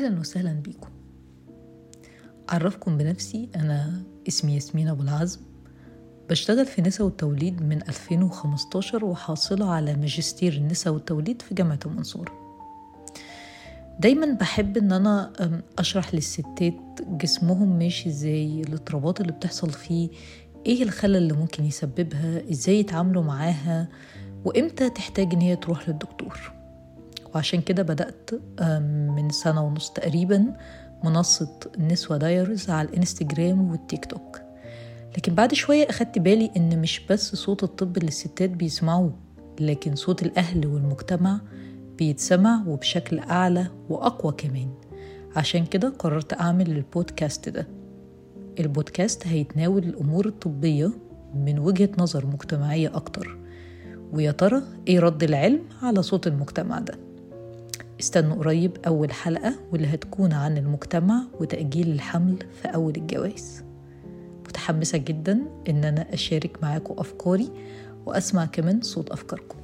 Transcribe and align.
أهلا 0.00 0.20
وسهلا 0.20 0.52
بيكم. 0.52 0.88
أعرفكم 2.52 2.98
بنفسي 2.98 3.48
أنا 3.56 4.02
اسمي 4.28 4.54
ياسمين 4.54 4.88
أبو 4.88 5.02
العزم. 5.02 5.40
بشتغل 6.30 6.66
في 6.66 6.82
نساء 6.82 7.06
والتوليد 7.06 7.62
من 7.62 7.82
2015 7.88 9.04
وحاصلة 9.04 9.70
على 9.70 9.94
ماجستير 9.94 10.52
النساء 10.52 10.92
والتوليد 10.92 11.42
في 11.42 11.54
جامعة 11.54 11.78
المنصورة. 11.86 12.32
دايما 13.98 14.32
بحب 14.32 14.76
إن 14.76 14.92
أنا 14.92 15.32
أشرح 15.78 16.14
للستات 16.14 16.74
جسمهم 17.08 17.78
ماشي 17.78 18.08
إزاي 18.08 18.60
الاضطرابات 18.60 19.20
اللي 19.20 19.32
بتحصل 19.32 19.70
فيه 19.70 20.08
إيه 20.66 20.82
الخلل 20.82 21.16
اللي 21.16 21.32
ممكن 21.32 21.64
يسببها 21.64 22.50
إزاي 22.50 22.80
يتعاملوا 22.80 23.22
معاها 23.22 23.88
وإمتى 24.44 24.90
تحتاج 24.90 25.34
إن 25.34 25.40
هي 25.40 25.56
تروح 25.56 25.88
للدكتور. 25.88 26.59
وعشان 27.34 27.60
كده 27.60 27.82
بدأت 27.82 28.30
من 29.16 29.30
سنة 29.30 29.62
ونص 29.66 29.90
تقريبا 29.90 30.46
منصة 31.04 31.58
نسوة 31.78 32.16
دايرز 32.16 32.70
على 32.70 32.88
الإنستجرام 32.88 33.70
والتيك 33.70 34.04
توك. 34.04 34.40
لكن 35.16 35.34
بعد 35.34 35.54
شوية 35.54 35.90
أخدت 35.90 36.18
بالي 36.18 36.50
إن 36.56 36.80
مش 36.80 37.00
بس 37.10 37.34
صوت 37.36 37.62
الطب 37.62 37.96
اللي 37.96 38.08
الستات 38.08 38.50
بيسمعوه 38.50 39.14
لكن 39.60 39.94
صوت 39.94 40.22
الأهل 40.22 40.66
والمجتمع 40.66 41.40
بيتسمع 41.98 42.64
وبشكل 42.66 43.18
أعلى 43.18 43.66
وأقوى 43.88 44.32
كمان. 44.32 44.70
عشان 45.36 45.66
كده 45.66 45.88
قررت 45.98 46.32
أعمل 46.40 46.70
البودكاست 46.70 47.48
ده. 47.48 47.68
البودكاست 48.60 49.26
هيتناول 49.26 49.82
الأمور 49.84 50.26
الطبية 50.26 50.90
من 51.34 51.58
وجهة 51.58 51.90
نظر 51.98 52.26
مجتمعية 52.26 52.96
أكتر 52.96 53.38
ويا 54.12 54.32
ترى 54.32 54.62
إيه 54.88 55.00
رد 55.00 55.22
العلم 55.22 55.60
على 55.82 56.02
صوت 56.02 56.26
المجتمع 56.26 56.78
ده؟ 56.78 57.09
استنوا 58.00 58.36
قريب 58.36 58.76
أول 58.86 59.12
حلقة 59.12 59.54
واللي 59.72 59.86
هتكون 59.86 60.32
عن 60.32 60.58
المجتمع 60.58 61.22
وتأجيل 61.40 61.88
الحمل 61.92 62.36
في 62.62 62.68
أول 62.68 62.96
الجواز. 62.96 63.64
متحمسة 64.48 64.98
جدا 64.98 65.42
إن 65.68 65.84
أنا 65.84 66.14
أشارك 66.14 66.62
معاكم 66.62 66.94
أفكاري 66.98 67.50
وأسمع 68.06 68.44
كمان 68.44 68.80
صوت 68.82 69.10
أفكاركم. 69.10 69.58